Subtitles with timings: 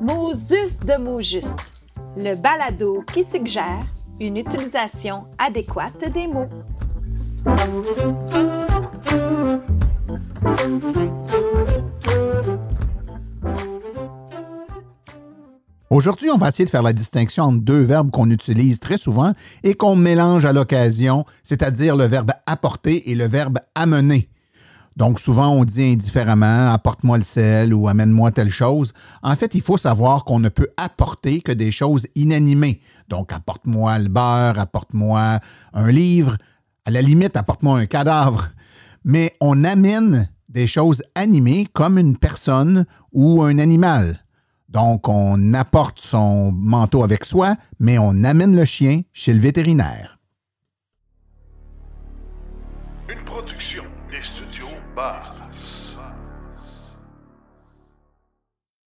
[0.00, 1.74] Mosus de mots justes,
[2.16, 3.84] le balado qui suggère
[4.20, 6.48] une utilisation adéquate des mots.
[15.92, 19.34] Aujourd'hui, on va essayer de faire la distinction entre deux verbes qu'on utilise très souvent
[19.64, 24.28] et qu'on mélange à l'occasion, c'est-à-dire le verbe apporter et le verbe amener.
[24.96, 28.92] Donc souvent, on dit indifféremment apporte-moi le sel ou amène-moi telle chose.
[29.24, 32.80] En fait, il faut savoir qu'on ne peut apporter que des choses inanimées.
[33.08, 35.40] Donc apporte-moi le beurre, apporte-moi
[35.72, 36.36] un livre,
[36.84, 38.46] à la limite, apporte-moi un cadavre.
[39.04, 44.20] Mais on amène des choses animées comme une personne ou un animal.
[44.70, 50.18] Donc, on apporte son manteau avec soi, mais on amène le chien chez le vétérinaire.
[53.08, 55.34] Une production des studios Bars.